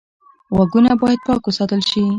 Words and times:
غوږونه 0.55 0.91
باید 1.01 1.19
پاک 1.27 1.41
وساتل 1.45 1.81
شي 1.89 2.01